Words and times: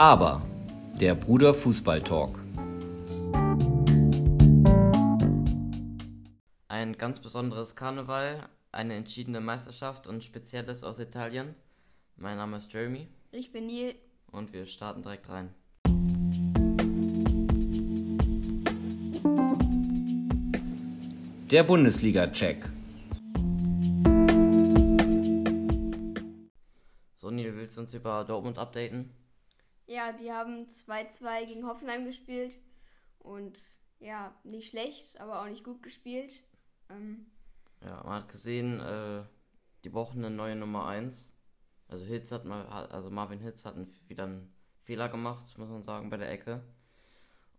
Aber 0.00 0.40
der 0.98 1.14
Bruder 1.14 1.52
Fußball 1.52 2.00
Talk. 2.00 2.38
Ein 6.68 6.96
ganz 6.96 7.20
besonderes 7.20 7.76
Karneval, 7.76 8.48
eine 8.72 8.94
entschiedene 8.94 9.42
Meisterschaft 9.42 10.06
und 10.06 10.24
Spezielles 10.24 10.84
aus 10.84 11.00
Italien. 11.00 11.54
Mein 12.16 12.38
Name 12.38 12.56
ist 12.56 12.72
Jeremy 12.72 13.08
Ich 13.30 13.52
bin 13.52 13.66
Neil. 13.66 13.94
und 14.32 14.54
wir 14.54 14.64
starten 14.64 15.02
direkt 15.02 15.28
rein. 15.28 15.50
Der 21.50 21.62
Bundesliga-Check. 21.62 22.64
So, 27.16 27.30
Neil, 27.30 27.54
willst 27.54 27.76
du 27.76 27.82
uns 27.82 27.92
über 27.92 28.24
Dortmund 28.24 28.56
updaten? 28.56 29.10
Ja, 29.90 30.12
die 30.12 30.30
haben 30.32 30.68
2-2 30.68 31.44
gegen 31.46 31.66
Hoffenheim 31.66 32.04
gespielt. 32.04 32.54
Und 33.18 33.58
ja, 33.98 34.32
nicht 34.44 34.70
schlecht, 34.70 35.20
aber 35.20 35.40
auch 35.42 35.46
nicht 35.48 35.64
gut 35.64 35.82
gespielt. 35.82 36.44
Ähm, 36.88 37.26
Ja, 37.84 38.02
man 38.04 38.22
hat 38.22 38.28
gesehen, 38.28 38.78
äh, 38.80 39.24
die 39.84 39.88
brauchen 39.90 40.24
eine 40.24 40.34
neue 40.34 40.54
Nummer 40.56 40.86
1. 40.86 41.34
Also 41.88 42.04
Hitz 42.04 42.30
hat 42.30 42.44
mal, 42.44 42.66
also 42.66 43.10
Marvin 43.10 43.40
Hitz 43.40 43.64
hat 43.64 43.74
wieder 44.08 44.24
einen 44.24 44.52
Fehler 44.84 45.08
gemacht, 45.08 45.58
muss 45.58 45.68
man 45.68 45.82
sagen, 45.82 46.08
bei 46.08 46.16
der 46.18 46.30
Ecke. 46.30 46.62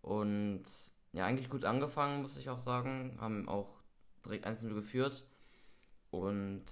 Und 0.00 0.64
ja, 1.12 1.26
eigentlich 1.26 1.50
gut 1.50 1.64
angefangen, 1.64 2.22
muss 2.22 2.36
ich 2.36 2.48
auch 2.48 2.58
sagen. 2.58 3.18
Haben 3.20 3.48
auch 3.48 3.74
direkt 4.24 4.46
1-0 4.46 4.74
geführt. 4.74 5.24
Und 6.10 6.64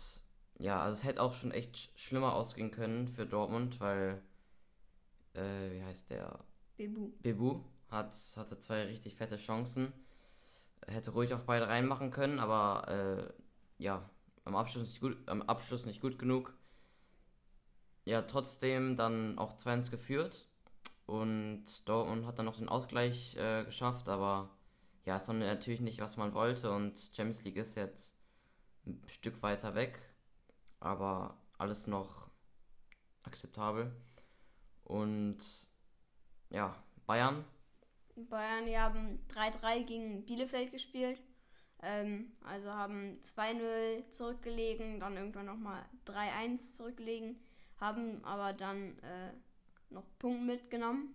ja, 0.58 0.82
also 0.82 0.98
es 0.98 1.04
hätte 1.04 1.22
auch 1.22 1.32
schon 1.34 1.52
echt 1.52 1.76
sch- 1.76 1.88
schlimmer 1.96 2.34
ausgehen 2.34 2.70
können 2.70 3.08
für 3.08 3.26
Dortmund, 3.26 3.80
weil, 3.80 4.22
äh, 5.34 5.72
wie 5.72 5.82
heißt 5.82 6.10
der? 6.10 6.44
Bebu. 6.76 7.12
Bebu 7.22 7.60
hat, 7.88 8.14
hatte 8.36 8.58
zwei 8.58 8.84
richtig 8.84 9.16
fette 9.16 9.36
Chancen. 9.36 9.92
Hätte 10.86 11.10
ruhig 11.12 11.34
auch 11.34 11.42
beide 11.42 11.68
reinmachen 11.68 12.10
können, 12.10 12.38
aber 12.38 12.88
äh, 12.88 13.82
ja, 13.82 14.08
am 14.44 14.56
Abschluss 14.56 14.84
nicht 14.84 15.00
gut, 15.00 15.16
am 15.26 15.42
Abschluss 15.42 15.86
nicht 15.86 16.00
gut 16.00 16.18
genug. 16.18 16.54
Ja, 18.04 18.22
trotzdem 18.22 18.96
dann 18.96 19.38
auch 19.38 19.52
2-1 19.58 19.90
geführt 19.90 20.48
und 21.06 21.64
Dortmund 21.84 22.24
hat 22.24 22.38
dann 22.38 22.46
noch 22.46 22.56
den 22.56 22.68
Ausgleich 22.68 23.36
äh, 23.36 23.64
geschafft, 23.64 24.08
aber 24.08 24.50
ja, 25.04 25.16
ist 25.16 25.26
dann 25.26 25.40
natürlich 25.40 25.80
nicht, 25.80 26.00
was 26.00 26.16
man 26.16 26.34
wollte 26.34 26.72
und 26.72 26.98
Champions 27.14 27.44
League 27.44 27.56
ist 27.56 27.74
jetzt 27.74 28.16
ein 28.86 29.02
Stück 29.06 29.42
weiter 29.42 29.74
weg, 29.74 29.98
aber 30.78 31.36
alles 31.58 31.86
noch 31.86 32.30
akzeptabel. 33.22 33.92
Und 34.90 35.38
ja, 36.50 36.74
Bayern 37.06 37.44
Bayern, 38.28 38.66
die 38.66 38.76
haben 38.76 39.20
3-3 39.34 39.84
gegen 39.84 40.24
Bielefeld 40.24 40.72
gespielt. 40.72 41.20
Ähm, 41.82 42.32
also 42.42 42.70
haben 42.70 43.18
2-0 43.20 44.10
zurückgelegen, 44.10 45.00
dann 45.00 45.16
irgendwann 45.16 45.46
nochmal 45.46 45.82
3-1 46.06 46.74
zurückgelegen, 46.74 47.38
haben 47.78 48.22
aber 48.24 48.52
dann 48.52 48.98
äh, 48.98 49.32
noch 49.88 50.04
Punkt 50.18 50.42
mitgenommen. 50.42 51.14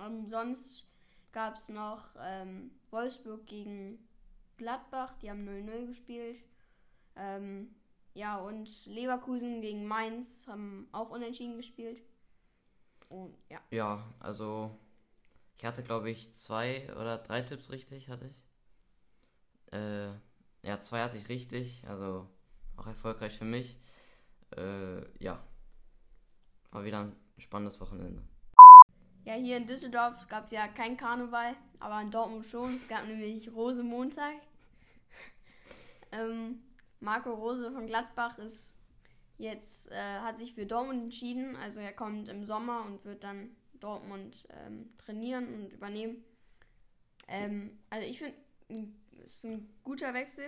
Ähm, 0.00 0.26
sonst 0.26 0.90
gab 1.32 1.56
es 1.56 1.68
noch 1.68 2.14
ähm, 2.18 2.70
Wolfsburg 2.90 3.44
gegen 3.46 3.98
Gladbach, 4.56 5.18
die 5.20 5.28
haben 5.28 5.46
0-0 5.46 5.86
gespielt. 5.86 6.38
Ähm, 7.16 7.74
ja, 8.14 8.38
und 8.38 8.86
Leverkusen 8.86 9.60
gegen 9.60 9.86
Mainz 9.86 10.46
haben 10.48 10.88
auch 10.92 11.10
unentschieden 11.10 11.56
gespielt. 11.56 12.00
Und 13.08 13.36
ja, 13.48 13.60
Ja, 13.70 14.14
also 14.20 14.76
ich 15.56 15.64
hatte 15.64 15.82
glaube 15.82 16.10
ich 16.10 16.32
zwei 16.34 16.92
oder 16.96 17.18
drei 17.18 17.42
Tipps 17.42 17.70
richtig, 17.70 18.08
hatte 18.08 18.26
ich. 18.26 19.72
Äh, 19.72 20.12
ja, 20.62 20.80
zwei 20.80 21.02
hatte 21.02 21.16
ich 21.16 21.28
richtig, 21.28 21.84
also 21.86 22.28
auch 22.76 22.86
erfolgreich 22.86 23.36
für 23.36 23.44
mich. 23.44 23.78
Äh, 24.56 25.22
ja, 25.22 25.42
war 26.70 26.84
wieder 26.84 27.00
ein 27.00 27.16
spannendes 27.38 27.80
Wochenende. 27.80 28.22
Ja, 29.24 29.34
hier 29.34 29.56
in 29.56 29.66
Düsseldorf 29.66 30.28
gab 30.28 30.44
es 30.44 30.52
ja 30.52 30.68
kein 30.68 30.96
Karneval, 30.96 31.56
aber 31.80 32.00
in 32.00 32.10
Dortmund 32.10 32.46
schon. 32.46 32.76
Es 32.76 32.86
gab 32.86 33.06
nämlich 33.06 33.52
Rosemontag. 33.52 34.34
ähm, 36.12 36.62
Marco 37.00 37.32
Rose 37.32 37.72
von 37.72 37.86
Gladbach 37.86 38.38
ist 38.38 38.75
jetzt, 39.38 39.90
äh, 39.90 39.94
hat 40.20 40.38
sich 40.38 40.54
für 40.54 40.66
Dortmund 40.66 41.02
entschieden. 41.04 41.56
Also 41.56 41.80
er 41.80 41.92
kommt 41.92 42.28
im 42.28 42.44
Sommer 42.44 42.84
und 42.86 43.04
wird 43.04 43.22
dann 43.24 43.50
Dortmund 43.80 44.46
ähm, 44.50 44.90
trainieren 44.98 45.52
und 45.54 45.72
übernehmen. 45.72 46.24
Ähm, 47.28 47.78
also 47.90 48.06
ich 48.08 48.18
finde, 48.18 48.34
es 49.24 49.34
ist 49.36 49.44
ein 49.44 49.68
guter 49.82 50.14
Wechsel 50.14 50.46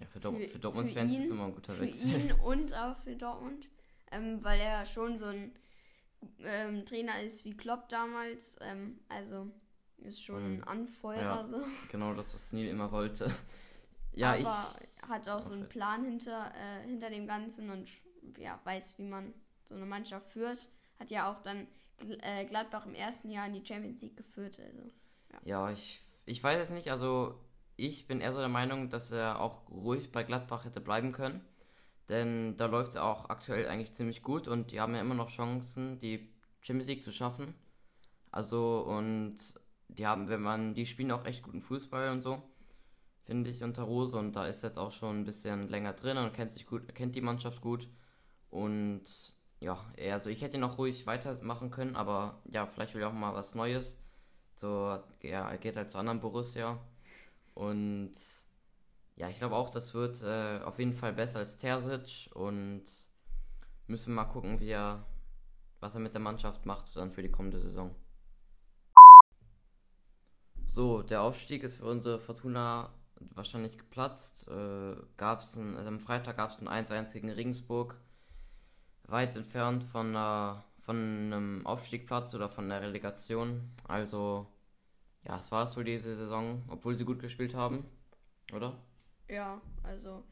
Ja, 0.00 0.06
für, 0.06 0.20
Dort 0.20 0.36
Für- 0.36 0.48
für 0.48 0.58
Dortmunds 0.58 0.92
für 0.92 0.98
Fans 0.98 1.12
ist 1.12 1.18
es 1.20 1.24
ihn- 1.26 1.30
immer 1.32 1.44
ein 1.46 1.54
guter 1.54 1.74
für 1.74 1.82
Wechsel. 1.82 2.08
ihn 2.20 2.32
und 2.44 2.74
auch 2.74 2.96
für 2.98 3.16
Dortmund, 3.16 3.68
ähm, 4.12 4.42
weil 4.42 4.60
er 4.60 4.84
schon 4.86 5.18
so 5.18 5.26
ein 5.26 5.52
ähm, 6.42 6.84
Trainer 6.84 7.22
ist 7.22 7.44
wie 7.44 7.56
Klopp 7.56 7.88
damals. 7.88 8.56
Ähm, 8.62 8.98
also 9.08 9.50
ist 9.98 10.22
schon 10.24 10.42
ein 10.44 10.56
Mhm. 10.58 10.64
Anfeuerer 10.64 11.22
Ja. 11.40 11.46
so. 11.46 11.60
Genau 11.90 12.14
das, 12.14 12.34
was 12.34 12.52
Neil 12.52 12.68
immer 12.68 12.90
wollte. 12.92 13.30
Ja, 14.12 14.30
aber 14.32 14.40
ich. 14.40 15.08
hat 15.08 15.28
auch 15.28 15.42
so 15.42 15.54
einen. 15.54 15.68
Plan 15.68 16.04
hinter, 16.04 16.50
äh, 16.56 16.86
hinter 16.88 17.08
dem 17.08 17.28
Ganzen 17.28 17.70
und 17.70 17.88
ja, 18.38 18.60
weiß, 18.64 18.98
wie 18.98 19.04
man 19.04 19.34
so 19.64 19.74
eine 19.74 19.86
Mannschaft 19.86 20.26
führt. 20.28 20.68
Hat 20.98 21.10
ja 21.10 21.30
auch 21.30 21.42
dann 21.42 21.66
äh, 22.22 22.44
Gladbach 22.44 22.86
im 22.86 22.94
ersten 22.94 23.30
Jahr 23.30 23.46
in 23.46 23.54
die 23.54 23.64
Champions 23.64 24.02
League 24.02 24.16
geführt. 24.16 24.58
Also. 24.60 24.90
Ja, 25.44 25.70
ich, 25.70 26.00
ich 26.26 26.42
weiß 26.42 26.60
es 26.60 26.70
nicht. 26.70 26.90
Also, 26.90 27.38
ich 27.76 28.06
bin 28.06 28.20
eher 28.20 28.32
so 28.32 28.38
der 28.38 28.48
Meinung, 28.48 28.90
dass 28.90 29.10
er 29.10 29.40
auch 29.40 29.68
ruhig 29.70 30.10
bei 30.12 30.24
Gladbach 30.24 30.64
hätte 30.64 30.80
bleiben 30.80 31.12
können. 31.12 31.44
Denn 32.08 32.56
da 32.56 32.66
läuft 32.66 32.94
er 32.94 33.04
auch 33.04 33.28
aktuell 33.28 33.68
eigentlich 33.68 33.92
ziemlich 33.92 34.22
gut 34.22 34.48
und 34.48 34.70
die 34.72 34.80
haben 34.80 34.94
ja 34.94 35.00
immer 35.02 35.14
noch 35.14 35.28
Chancen, 35.28 35.98
die 35.98 36.32
Champions 36.62 36.88
League 36.88 37.02
zu 37.02 37.12
schaffen. 37.12 37.54
Also, 38.30 38.80
und 38.80 39.36
die 39.88 40.06
haben, 40.06 40.28
wenn 40.28 40.40
man, 40.40 40.74
die 40.74 40.86
spielen 40.86 41.12
auch 41.12 41.24
echt 41.24 41.42
guten 41.42 41.60
Fußball 41.60 42.10
und 42.10 42.20
so, 42.20 42.42
finde 43.24 43.50
ich, 43.50 43.62
unter 43.62 43.82
Rose. 43.82 44.18
Und 44.18 44.36
da 44.36 44.46
ist 44.46 44.62
jetzt 44.62 44.78
auch 44.78 44.92
schon 44.92 45.20
ein 45.20 45.24
bisschen 45.24 45.68
länger 45.68 45.92
drin 45.92 46.16
und 46.16 46.32
kennt 46.32 46.52
sich 46.52 46.66
gut, 46.66 46.94
kennt 46.94 47.14
die 47.14 47.20
Mannschaft 47.20 47.60
gut. 47.60 47.88
Und 48.50 49.04
ja, 49.60 49.78
er- 49.96 50.14
also 50.14 50.30
ich 50.30 50.42
hätte 50.42 50.64
auch 50.64 50.78
ruhig 50.78 51.06
weitermachen 51.06 51.70
können, 51.70 51.96
aber 51.96 52.42
ja, 52.50 52.66
vielleicht 52.66 52.94
will 52.94 53.02
er 53.02 53.08
auch 53.08 53.12
mal 53.12 53.34
was 53.34 53.54
Neues. 53.54 53.98
So, 54.56 54.98
ja, 55.22 55.50
er 55.50 55.58
geht 55.58 55.76
halt 55.76 55.90
zu 55.90 55.98
anderen 55.98 56.20
Borussia. 56.20 56.78
Und 57.54 58.14
ja, 59.16 59.28
ich 59.28 59.38
glaube 59.38 59.56
auch, 59.56 59.70
das 59.70 59.94
wird 59.94 60.22
äh, 60.22 60.60
auf 60.64 60.78
jeden 60.78 60.94
Fall 60.94 61.12
besser 61.12 61.40
als 61.40 61.58
Terzic. 61.58 62.30
Und 62.34 62.84
müssen 63.88 64.10
wir 64.12 64.22
mal 64.22 64.24
gucken, 64.30 64.60
wie 64.60 64.70
er, 64.70 65.04
was 65.80 65.94
er 65.94 66.00
mit 66.00 66.14
der 66.14 66.20
Mannschaft 66.22 66.66
macht 66.66 66.96
dann 66.96 67.12
für 67.12 67.22
die 67.22 67.30
kommende 67.32 67.60
Saison. 67.60 67.94
So, 70.66 71.02
der 71.02 71.22
Aufstieg 71.22 71.62
ist 71.64 71.76
für 71.76 71.86
unsere 71.86 72.20
Fortuna 72.20 72.90
wahrscheinlich 73.34 73.76
geplatzt. 73.78 74.46
Äh, 74.48 74.94
gab's 75.16 75.56
ein, 75.56 75.76
also 75.76 75.88
am 75.88 75.98
Freitag 76.00 76.36
gab 76.36 76.50
es 76.52 76.60
ein 76.60 76.68
1-1 76.68 77.12
gegen 77.12 77.30
Regensburg. 77.30 77.96
Weit 79.08 79.36
entfernt 79.36 79.84
von, 79.84 80.08
einer, 80.16 80.64
von 80.78 80.96
einem 80.96 81.66
Aufstiegplatz 81.66 82.34
oder 82.34 82.48
von 82.48 82.68
der 82.68 82.82
Relegation. 82.82 83.70
Also, 83.88 84.46
ja, 85.24 85.38
es 85.38 85.52
war 85.52 85.64
es 85.64 85.76
wohl 85.76 85.84
diese 85.84 86.14
Saison, 86.16 86.64
obwohl 86.68 86.94
sie 86.96 87.04
gut 87.06 87.20
gespielt 87.20 87.54
haben, 87.54 87.84
oder? 88.54 88.78
Ja, 89.28 89.60
also 89.82 90.24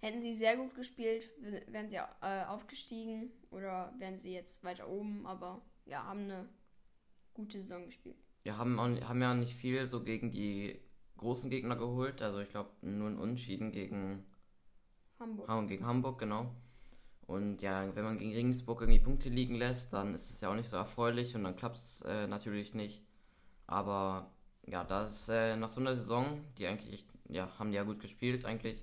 hätten 0.00 0.20
sie 0.20 0.34
sehr 0.34 0.56
gut 0.56 0.74
gespielt, 0.74 1.30
wären 1.68 1.88
sie 1.88 1.96
äh, 1.96 2.44
aufgestiegen 2.46 3.30
oder 3.50 3.92
wären 3.98 4.18
sie 4.18 4.32
jetzt 4.34 4.64
weiter 4.64 4.88
oben, 4.88 5.26
aber 5.26 5.62
ja, 5.86 6.04
haben 6.04 6.24
eine 6.24 6.48
gute 7.34 7.60
Saison 7.60 7.86
gespielt. 7.86 8.18
Ja, 8.44 8.56
haben, 8.58 8.78
auch, 8.78 9.08
haben 9.08 9.22
ja 9.22 9.32
nicht 9.34 9.54
viel 9.54 9.86
so 9.88 10.02
gegen 10.04 10.30
die 10.30 10.78
großen 11.16 11.48
Gegner 11.50 11.76
geholt. 11.76 12.20
Also 12.22 12.40
ich 12.40 12.50
glaube 12.50 12.70
nur 12.82 13.08
ein 13.08 13.18
Unentschieden 13.18 13.72
gegen, 13.72 14.24
Hamburg. 15.20 15.48
Ha- 15.48 15.60
gegen 15.66 15.84
Hamburg, 15.84 16.18
genau. 16.18 16.54
Und 17.30 17.62
ja, 17.62 17.94
wenn 17.94 18.02
man 18.02 18.18
gegen 18.18 18.32
Regensburg 18.34 18.80
irgendwie 18.80 18.98
Punkte 18.98 19.28
liegen 19.28 19.54
lässt, 19.54 19.92
dann 19.92 20.14
ist 20.16 20.30
es 20.30 20.40
ja 20.40 20.50
auch 20.50 20.56
nicht 20.56 20.68
so 20.68 20.76
erfreulich 20.76 21.36
und 21.36 21.44
dann 21.44 21.54
klappt 21.54 21.76
es 21.76 22.02
äh, 22.02 22.26
natürlich 22.26 22.74
nicht. 22.74 23.04
Aber 23.68 24.32
ja, 24.66 24.82
das 24.82 25.12
ist 25.12 25.28
äh, 25.28 25.54
nach 25.54 25.68
so 25.70 25.80
einer 25.80 25.94
Saison, 25.94 26.44
die 26.58 26.66
eigentlich, 26.66 26.92
echt- 26.92 27.06
ja, 27.28 27.48
haben 27.56 27.70
die 27.70 27.76
ja 27.76 27.84
gut 27.84 28.00
gespielt 28.00 28.44
eigentlich, 28.44 28.82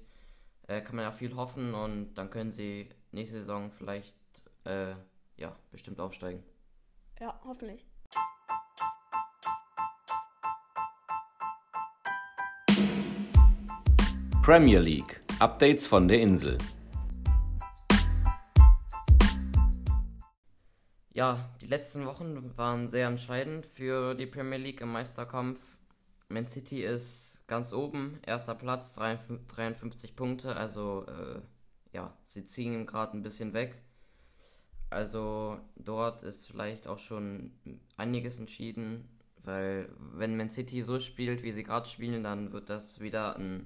äh, 0.68 0.80
kann 0.80 0.96
man 0.96 1.04
ja 1.04 1.12
viel 1.12 1.36
hoffen 1.36 1.74
und 1.74 2.14
dann 2.14 2.30
können 2.30 2.52
sie 2.52 2.88
nächste 3.12 3.40
Saison 3.42 3.70
vielleicht, 3.70 4.16
äh, 4.64 4.92
ja, 5.36 5.54
bestimmt 5.72 6.00
aufsteigen. 6.00 6.42
Ja, 7.20 7.38
hoffentlich. 7.44 7.86
Premier 14.42 14.80
League. 14.80 15.20
Updates 15.40 15.86
von 15.86 16.08
der 16.08 16.22
Insel. 16.22 16.58
Ja, 21.18 21.50
die 21.62 21.66
letzten 21.66 22.06
Wochen 22.06 22.56
waren 22.58 22.90
sehr 22.90 23.08
entscheidend 23.08 23.66
für 23.66 24.14
die 24.14 24.28
Premier 24.28 24.60
League 24.60 24.82
im 24.82 24.92
Meisterkampf. 24.92 25.60
Man 26.30 26.48
City 26.48 26.84
ist 26.84 27.44
ganz 27.48 27.74
oben, 27.74 28.20
erster 28.24 28.54
Platz, 28.54 28.94
53 28.94 30.16
Punkte, 30.16 30.56
also 30.56 31.08
äh, 31.08 31.42
ja, 31.92 32.16
sie 32.24 32.46
ziehen 32.46 32.86
gerade 32.86 33.18
ein 33.18 33.24
bisschen 33.24 33.54
weg. 33.54 33.82
Also 34.92 35.60
dort 35.76 36.22
ist 36.22 36.46
vielleicht 36.46 36.86
auch 36.86 37.00
schon 37.00 37.52
einiges 37.96 38.38
entschieden, 38.38 39.10
weil 39.44 39.90
wenn 39.98 40.38
Man 40.38 40.52
City 40.52 40.84
so 40.84 41.00
spielt, 41.00 41.42
wie 41.42 41.52
sie 41.52 41.64
gerade 41.64 41.90
spielen, 41.90 42.22
dann 42.22 42.52
wird 42.52 42.70
das 42.70 43.00
wieder 43.00 43.38
ein 43.38 43.66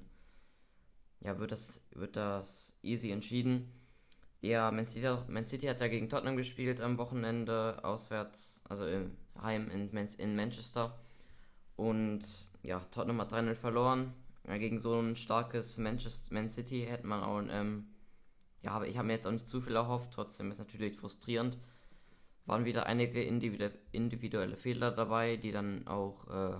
ja, 1.20 1.38
wird 1.38 1.52
das 1.52 1.84
wird 1.94 2.16
das 2.16 2.74
easy 2.80 3.10
entschieden. 3.10 3.70
Ja, 4.42 4.70
Man 4.70 4.86
City, 4.86 5.08
Man 5.28 5.46
City 5.46 5.66
hat 5.66 5.80
ja 5.80 5.88
gegen 5.88 6.08
Tottenham 6.08 6.36
gespielt 6.36 6.80
am 6.80 6.98
Wochenende 6.98 7.78
auswärts, 7.84 8.60
also 8.68 8.86
im 8.86 9.16
Heim 9.40 9.70
in, 9.70 9.88
in 10.18 10.36
Manchester. 10.36 10.98
Und 11.76 12.22
ja, 12.62 12.80
Tottenham 12.90 13.20
hat 13.20 13.32
3-0 13.32 13.54
verloren. 13.54 14.12
Ja, 14.46 14.58
gegen 14.58 14.80
so 14.80 15.00
ein 15.00 15.16
starkes 15.16 15.78
Manchester, 15.78 16.34
Man 16.34 16.50
City 16.50 16.84
hätte 16.86 17.06
man 17.06 17.22
auch 17.22 17.40
ähm, 17.48 17.86
ja, 18.62 18.72
aber 18.72 18.86
ich 18.86 18.96
habe 18.96 19.08
mir 19.08 19.14
jetzt 19.14 19.26
auch 19.26 19.32
nicht 19.32 19.48
zu 19.48 19.60
viel 19.60 19.74
erhofft, 19.76 20.12
trotzdem 20.12 20.50
ist 20.50 20.58
natürlich 20.58 20.96
frustrierend. 20.96 21.58
Waren 22.46 22.64
wieder 22.64 22.86
einige 22.86 23.22
individuelle 23.22 24.56
Fehler 24.56 24.90
dabei, 24.90 25.36
die 25.36 25.52
dann 25.52 25.86
auch 25.86 26.28
äh, 26.28 26.56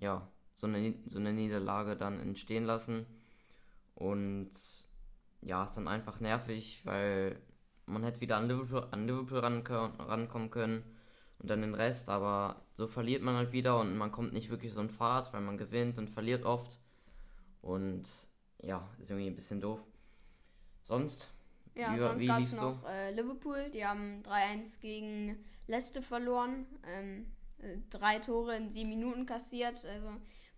ja, 0.00 0.28
so, 0.54 0.66
eine, 0.66 0.94
so 1.06 1.18
eine 1.18 1.32
Niederlage 1.32 1.96
dann 1.96 2.18
entstehen 2.20 2.64
lassen. 2.64 3.06
Und 3.94 4.50
ja, 5.42 5.64
ist 5.64 5.76
dann 5.76 5.88
einfach 5.88 6.20
nervig, 6.20 6.80
weil 6.84 7.38
man 7.86 8.04
hätte 8.04 8.20
wieder 8.20 8.36
an 8.36 8.48
Liverpool, 8.48 8.86
an 8.90 9.06
Liverpool 9.06 9.38
ran, 9.38 9.66
rankommen 9.66 10.50
können 10.50 10.82
und 11.38 11.50
dann 11.50 11.62
den 11.62 11.74
Rest, 11.74 12.08
aber 12.08 12.62
so 12.76 12.86
verliert 12.86 13.22
man 13.22 13.34
halt 13.36 13.52
wieder 13.52 13.78
und 13.80 13.96
man 13.96 14.12
kommt 14.12 14.32
nicht 14.32 14.50
wirklich 14.50 14.72
so 14.72 14.80
in 14.80 14.90
Fahrt, 14.90 15.32
weil 15.32 15.40
man 15.40 15.58
gewinnt 15.58 15.98
und 15.98 16.08
verliert 16.08 16.44
oft. 16.44 16.78
Und 17.60 18.04
ja, 18.62 18.88
ist 19.00 19.10
irgendwie 19.10 19.28
ein 19.28 19.36
bisschen 19.36 19.60
doof. 19.60 19.80
Sonst? 20.82 21.28
Ja, 21.74 21.92
wie, 21.92 21.98
sonst 21.98 22.26
gab 22.26 22.42
es 22.42 22.52
noch 22.52 22.82
so? 22.82 22.88
äh, 22.88 23.12
Liverpool, 23.12 23.70
die 23.70 23.84
haben 23.84 24.22
3-1 24.22 24.80
gegen 24.80 25.44
Leicester 25.66 26.02
verloren. 26.02 26.66
Ähm, 26.86 27.26
äh, 27.58 27.78
drei 27.90 28.18
Tore 28.18 28.56
in 28.56 28.70
sieben 28.70 28.90
Minuten 28.90 29.26
kassiert. 29.26 29.84
Also 29.84 30.08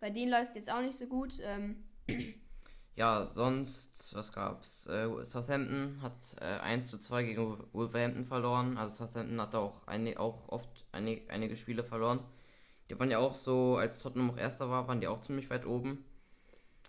bei 0.00 0.10
denen 0.10 0.30
läuft 0.30 0.50
es 0.50 0.56
jetzt 0.56 0.72
auch 0.72 0.82
nicht 0.82 0.96
so 0.96 1.06
gut. 1.06 1.40
Ähm. 1.42 1.84
Ja, 2.96 3.26
sonst, 3.26 4.14
was 4.14 4.32
gab's? 4.32 4.86
Äh, 4.86 5.08
Southampton 5.24 6.00
hat 6.00 6.36
äh, 6.40 6.44
1 6.44 6.88
zu 6.90 6.98
2 7.00 7.24
gegen 7.24 7.58
Wolverhampton 7.72 8.24
verloren. 8.24 8.78
Also 8.78 9.04
Southampton 9.04 9.40
hat 9.40 9.54
auch, 9.56 9.86
eine, 9.86 10.18
auch 10.20 10.48
oft 10.48 10.86
eine, 10.92 11.20
einige 11.28 11.56
Spiele 11.56 11.82
verloren. 11.82 12.20
Die 12.88 12.98
waren 12.98 13.10
ja 13.10 13.18
auch 13.18 13.34
so, 13.34 13.76
als 13.76 13.98
Tottenham 13.98 14.30
auch 14.30 14.36
erster 14.36 14.70
war, 14.70 14.86
waren 14.86 15.00
die 15.00 15.08
auch 15.08 15.20
ziemlich 15.22 15.50
weit 15.50 15.66
oben. 15.66 16.04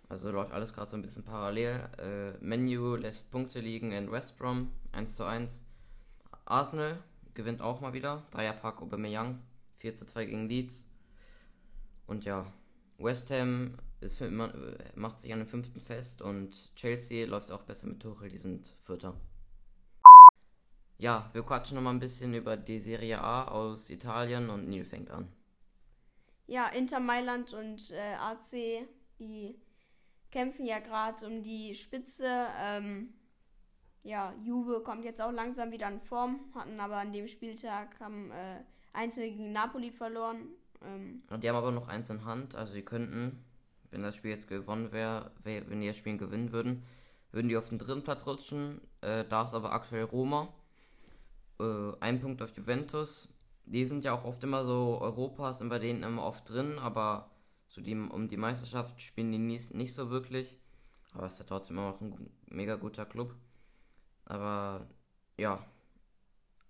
Also 0.08 0.30
läuft 0.30 0.52
alles 0.52 0.72
gerade 0.72 0.88
so 0.88 0.96
ein 0.96 1.02
bisschen 1.02 1.24
parallel. 1.24 1.88
Äh, 1.98 2.38
Menu 2.44 2.94
lässt 2.94 3.32
Punkte 3.32 3.58
liegen 3.58 3.90
in 3.90 4.12
West 4.12 4.38
Brom 4.38 4.70
1 4.92 5.16
zu 5.16 5.24
1. 5.24 5.64
Arsenal 6.44 7.02
gewinnt 7.34 7.60
auch 7.60 7.80
mal 7.80 7.92
wieder. 7.92 8.22
Dreierpack 8.30 8.80
Aubameyang 8.80 9.42
4 9.78 9.96
zu 9.96 10.06
2 10.06 10.26
gegen 10.26 10.48
Leeds. 10.48 10.88
Und 12.06 12.24
ja, 12.24 12.46
West 12.98 13.32
Ham 13.32 13.76
ist 14.00 14.18
für, 14.18 14.30
macht 14.94 15.20
sich 15.20 15.32
an 15.32 15.40
den 15.40 15.48
fünften 15.48 15.80
fest 15.80 16.22
und 16.22 16.74
Chelsea 16.76 17.26
läuft 17.26 17.50
auch 17.50 17.62
besser 17.62 17.86
mit 17.86 18.00
Tuchel, 18.00 18.28
die 18.28 18.38
sind 18.38 18.74
Vierter. 18.80 19.14
Ja, 20.98 21.28
wir 21.32 21.42
quatschen 21.42 21.74
nochmal 21.74 21.94
ein 21.94 22.00
bisschen 22.00 22.32
über 22.34 22.56
die 22.56 22.78
Serie 22.78 23.20
A 23.20 23.48
aus 23.48 23.90
Italien 23.90 24.48
und 24.48 24.68
Neil 24.68 24.84
fängt 24.84 25.10
an. 25.10 25.28
Ja, 26.46 26.68
Inter 26.68 27.00
Mailand 27.00 27.52
und 27.54 27.90
äh, 27.90 28.14
AC, 28.14 28.86
die 29.18 29.60
kämpfen 30.30 30.64
ja 30.64 30.78
gerade 30.78 31.26
um 31.26 31.42
die 31.42 31.74
Spitze. 31.74 32.46
Ähm, 32.58 33.14
ja, 34.02 34.32
Juve 34.42 34.82
kommt 34.82 35.04
jetzt 35.04 35.20
auch 35.20 35.32
langsam 35.32 35.72
wieder 35.72 35.88
in 35.88 35.98
Form, 35.98 36.40
hatten 36.54 36.78
aber 36.78 36.96
an 36.98 37.12
dem 37.12 37.26
Spieltag 37.26 37.98
haben 38.00 38.30
äh, 38.30 38.62
Einzelne 38.92 39.30
gegen 39.30 39.52
Napoli 39.52 39.90
verloren. 39.90 40.48
Ähm, 40.82 41.22
die 41.42 41.48
haben 41.48 41.56
aber 41.56 41.72
noch 41.72 41.88
eins 41.88 42.08
in 42.10 42.24
Hand, 42.24 42.54
also 42.54 42.72
sie 42.72 42.84
könnten, 42.84 43.44
wenn 43.92 44.02
das 44.02 44.16
Spiel 44.16 44.30
jetzt 44.30 44.48
gewonnen 44.48 44.92
wäre, 44.92 45.30
wenn 45.42 45.80
die 45.80 45.88
das 45.88 45.96
Spiel 45.96 46.16
gewinnen 46.16 46.52
würden, 46.52 46.84
würden 47.32 47.48
die 47.48 47.56
auf 47.56 47.68
den 47.68 47.78
dritten 47.78 48.02
Platz 48.02 48.26
rutschen. 48.26 48.80
Äh, 49.00 49.24
da 49.28 49.44
ist 49.44 49.54
aber 49.54 49.72
aktuell 49.72 50.04
Roma. 50.04 50.48
Äh, 51.60 51.92
ein 52.00 52.20
Punkt 52.20 52.42
auf 52.42 52.56
Juventus. 52.56 53.28
Die 53.66 53.84
sind 53.84 54.04
ja 54.04 54.12
auch 54.12 54.24
oft 54.24 54.42
immer 54.44 54.64
so, 54.64 54.98
Europas 55.00 55.58
sind 55.58 55.68
bei 55.68 55.78
denen 55.78 56.02
immer 56.02 56.24
oft 56.24 56.48
drin, 56.48 56.78
aber 56.78 57.30
so 57.68 57.80
die, 57.80 57.94
um 57.94 58.28
die 58.28 58.36
Meisterschaft 58.36 59.02
spielen 59.02 59.32
die 59.32 59.38
nicht, 59.38 59.74
nicht 59.74 59.92
so 59.92 60.10
wirklich. 60.10 60.58
Aber 61.12 61.26
es 61.26 61.34
ist 61.34 61.40
ja 61.40 61.46
trotzdem 61.46 61.78
immer 61.78 61.90
noch 61.90 62.00
ein 62.00 62.30
mega 62.48 62.76
guter 62.76 63.06
Club. 63.06 63.34
Aber 64.24 64.86
ja, 65.38 65.64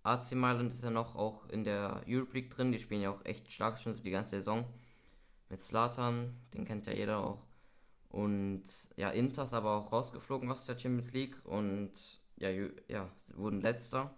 AC 0.02 0.32
Mailand 0.32 0.72
ist 0.72 0.84
ja 0.84 0.90
noch 0.90 1.16
auch 1.16 1.48
in 1.48 1.64
der 1.64 2.02
Europe 2.08 2.32
League 2.32 2.50
drin. 2.50 2.72
Die 2.72 2.78
spielen 2.78 3.02
ja 3.02 3.10
auch 3.10 3.24
echt 3.24 3.50
stark 3.52 3.78
schon 3.78 3.94
so 3.94 4.02
die 4.02 4.10
ganze 4.10 4.36
Saison. 4.36 4.64
Mit 5.48 5.60
Slatan, 5.60 6.34
den 6.54 6.64
kennt 6.64 6.86
ja 6.86 6.92
jeder 6.92 7.18
auch. 7.18 7.42
Und 8.10 8.62
ja, 8.96 9.10
Inter 9.10 9.44
ist 9.44 9.52
aber 9.52 9.76
auch 9.76 9.92
rausgeflogen 9.92 10.50
aus 10.50 10.64
der 10.64 10.78
Champions 10.78 11.12
League 11.12 11.36
und 11.44 11.92
ja, 12.36 12.50
ja 12.88 13.08
wurden 13.34 13.60
letzter. 13.60 14.14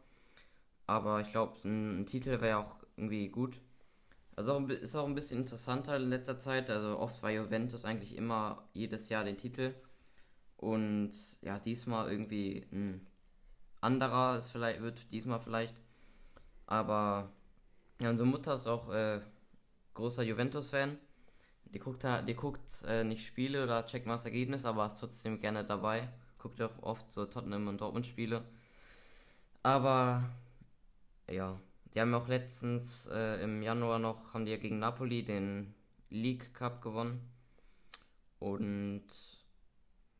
Aber 0.86 1.20
ich 1.20 1.30
glaube, 1.30 1.56
ein, 1.64 2.00
ein 2.00 2.06
Titel 2.06 2.40
wäre 2.40 2.58
auch 2.58 2.76
irgendwie 2.96 3.28
gut. 3.28 3.60
Also 4.36 4.58
ist 4.69 4.94
auch 4.96 5.06
ein 5.06 5.14
bisschen 5.14 5.40
interessanter 5.40 5.96
in 5.96 6.10
letzter 6.10 6.38
Zeit. 6.38 6.70
Also 6.70 6.98
oft 6.98 7.22
war 7.22 7.30
Juventus 7.30 7.84
eigentlich 7.84 8.16
immer 8.16 8.69
jedes 8.72 9.08
Jahr 9.08 9.25
den 9.25 9.36
Titel. 9.36 9.75
Und 10.56 11.10
ja, 11.42 11.58
diesmal 11.58 12.10
irgendwie 12.10 12.66
ein 12.72 13.06
anderer 13.80 14.36
ist 14.36 14.48
vielleicht, 14.48 14.80
wird 14.80 15.10
diesmal 15.12 15.40
vielleicht. 15.40 15.75
Aber 16.66 17.32
ja, 18.00 18.10
unsere 18.10 18.28
Mutter 18.28 18.54
ist 18.54 18.66
auch 18.66 18.92
äh, 18.92 19.20
großer 19.94 20.22
Juventus-Fan. 20.22 20.98
Die 21.75 21.79
guckt, 21.79 22.05
die 22.26 22.35
guckt 22.35 22.85
äh, 22.87 23.05
nicht 23.05 23.26
Spiele 23.26 23.65
oder 23.65 23.85
checkt 23.85 24.06
mal 24.06 24.15
das 24.15 24.25
Ergebnis, 24.25 24.65
aber 24.65 24.87
ist 24.87 24.99
trotzdem 24.99 25.38
gerne 25.38 25.65
dabei. 25.65 26.09
Guckt 26.38 26.61
auch 26.62 26.82
oft 26.82 27.12
so 27.12 27.26
Tottenham 27.26 27.69
und 27.69 27.81
Dortmund 27.81 28.06
Spiele. 28.06 28.44
Aber 29.62 30.25
ja, 31.31 31.61
die 31.95 32.00
haben 32.00 32.14
auch 32.14 32.28
letztens 32.28 33.07
äh, 33.09 33.42
im 33.42 33.62
Januar 33.62 33.99
noch, 33.99 34.33
haben 34.33 34.45
die 34.45 34.52
ja 34.52 34.57
gegen 34.57 34.78
Napoli 34.78 35.25
den 35.25 35.75
League 36.11 36.54
Cup 36.54 36.81
gewonnen. 36.81 37.21
Und 38.38 39.07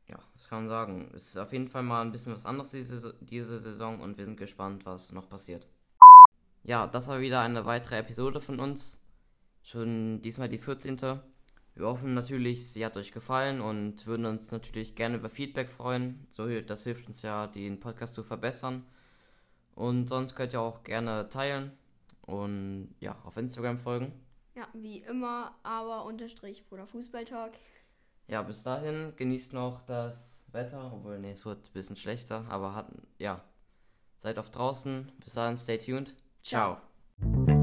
ja, 0.09 0.19
was 0.35 0.49
kann 0.49 0.61
man 0.61 0.69
sagen? 0.69 1.11
Es 1.15 1.29
ist 1.29 1.39
auf 1.39 1.53
jeden 1.53 1.69
Fall 1.69 1.83
mal 1.83 2.03
ein 2.03 2.13
bisschen 2.13 2.33
was 2.33 2.47
anderes 2.47 2.71
diese, 2.71 3.15
diese 3.21 3.61
Saison 3.61 4.01
und 4.01 4.19
wir 4.19 4.25
sind 4.25 4.37
gespannt, 4.37 4.85
was 4.87 5.13
noch 5.13 5.29
passiert. 5.29 5.67
Ja, 6.65 6.87
das 6.87 7.09
war 7.09 7.21
wieder 7.21 7.41
eine 7.41 7.65
weitere 7.65 7.99
Episode 7.99 8.41
von 8.41 8.61
uns. 8.61 9.01
Schon 9.63 10.21
diesmal 10.23 10.49
die 10.49 10.59
14. 10.59 11.21
Wir 11.79 11.87
hoffen 11.87 12.13
natürlich, 12.13 12.73
sie 12.73 12.85
hat 12.85 12.97
euch 12.97 13.13
gefallen 13.13 13.61
und 13.61 14.05
würden 14.05 14.27
uns 14.27 14.51
natürlich 14.51 14.97
gerne 14.97 15.17
über 15.17 15.29
Feedback 15.29 15.69
freuen. 15.69 16.27
So, 16.33 16.61
das 16.61 16.83
hilft 16.83 17.07
uns 17.07 17.23
ja, 17.23 17.47
den 17.47 17.79
Podcast 17.79 18.17
zu 18.17 18.25
verbessern. 18.25 18.85
Und 19.77 20.09
sonst 20.09 20.35
könnt 20.35 20.53
ihr 20.53 20.61
auch 20.61 20.83
gerne 20.83 21.29
teilen 21.29 21.71
und 22.27 22.97
ja, 22.99 23.17
auf 23.23 23.37
Instagram 23.37 23.79
folgen. 23.79 24.13
Ja, 24.57 24.67
wie 24.73 24.99
immer, 24.99 25.55
aber 25.63 26.05
unterstrich 26.05 26.67
Bruder 26.67 26.89
Fußballtalk. 26.89 27.53
Ja, 28.27 28.43
bis 28.43 28.65
dahin 28.65 29.13
genießt 29.15 29.53
noch 29.53 29.81
das 29.83 30.47
Wetter, 30.51 30.93
obwohl, 30.93 31.21
nee, 31.21 31.31
es 31.31 31.47
wird 31.47 31.65
ein 31.65 31.73
bisschen 31.75 31.97
schlechter, 31.97 32.45
aber 32.49 32.75
hat, 32.75 32.89
ja, 33.19 33.45
seid 34.17 34.41
auf 34.41 34.51
draußen. 34.51 35.13
Bis 35.23 35.35
dahin, 35.35 35.57
stay 35.57 35.79
tuned. 35.79 36.17
Ciao. 36.43 36.79
Ciao. 37.45 37.58